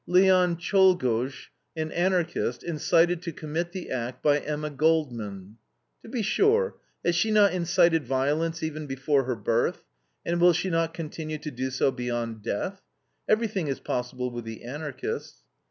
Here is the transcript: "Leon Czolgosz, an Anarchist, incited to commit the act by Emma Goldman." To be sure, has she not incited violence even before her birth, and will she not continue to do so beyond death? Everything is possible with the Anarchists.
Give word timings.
"Leon 0.07 0.57
Czolgosz, 0.57 1.49
an 1.77 1.91
Anarchist, 1.91 2.63
incited 2.63 3.21
to 3.21 3.31
commit 3.31 3.71
the 3.71 3.91
act 3.91 4.23
by 4.23 4.39
Emma 4.39 4.71
Goldman." 4.71 5.57
To 6.01 6.09
be 6.09 6.23
sure, 6.23 6.77
has 7.05 7.13
she 7.15 7.29
not 7.29 7.53
incited 7.53 8.07
violence 8.07 8.63
even 8.63 8.87
before 8.87 9.25
her 9.25 9.35
birth, 9.35 9.83
and 10.25 10.41
will 10.41 10.53
she 10.53 10.71
not 10.71 10.95
continue 10.95 11.37
to 11.37 11.51
do 11.51 11.69
so 11.69 11.91
beyond 11.91 12.41
death? 12.41 12.81
Everything 13.29 13.67
is 13.67 13.79
possible 13.79 14.31
with 14.31 14.43
the 14.43 14.63
Anarchists. 14.63 15.43